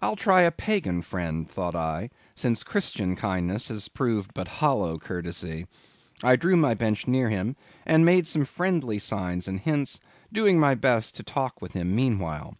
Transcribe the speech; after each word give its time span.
I'll 0.00 0.16
try 0.16 0.40
a 0.42 0.50
pagan 0.50 1.02
friend, 1.02 1.48
thought 1.48 1.76
I, 1.76 2.10
since 2.34 2.64
Christian 2.64 3.14
kindness 3.14 3.68
has 3.68 3.86
proved 3.86 4.34
but 4.34 4.48
hollow 4.58 4.98
courtesy. 4.98 5.68
I 6.20 6.34
drew 6.34 6.56
my 6.56 6.74
bench 6.74 7.06
near 7.06 7.28
him, 7.30 7.54
and 7.86 8.04
made 8.04 8.26
some 8.26 8.44
friendly 8.44 8.98
signs 8.98 9.46
and 9.46 9.60
hints, 9.60 10.00
doing 10.32 10.58
my 10.58 10.74
best 10.74 11.14
to 11.14 11.22
talk 11.22 11.62
with 11.62 11.74
him 11.74 11.94
meanwhile. 11.94 12.56